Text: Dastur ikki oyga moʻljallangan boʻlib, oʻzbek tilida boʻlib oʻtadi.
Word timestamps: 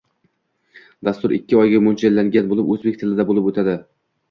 Dastur 1.07 1.35
ikki 1.35 1.59
oyga 1.65 1.83
moʻljallangan 1.89 2.51
boʻlib, 2.55 2.75
oʻzbek 2.79 3.01
tilida 3.05 3.29
boʻlib 3.31 3.53
oʻtadi. 3.55 3.79